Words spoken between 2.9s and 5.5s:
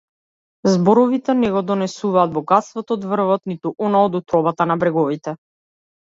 од врвот, ниту она од утробата на бреговите.